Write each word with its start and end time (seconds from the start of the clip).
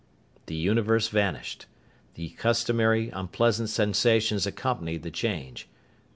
The 0.47 0.55
universe 0.55 1.09
vanished. 1.09 1.67
The 2.15 2.29
customary 2.29 3.11
unpleasant 3.13 3.69
sensations 3.69 4.47
accompanied 4.47 5.03
the 5.03 5.11
change. 5.11 5.67